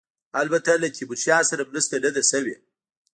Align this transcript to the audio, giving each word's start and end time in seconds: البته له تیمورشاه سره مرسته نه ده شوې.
البته 0.41 0.71
له 0.81 0.87
تیمورشاه 0.95 1.43
سره 1.49 1.63
مرسته 1.69 1.95
نه 2.05 2.09
ده 2.15 2.21
شوې. 2.31 2.55